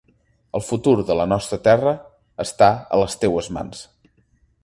[0.59, 1.93] El futur de la nostra terra
[2.45, 3.85] està a les teues mans.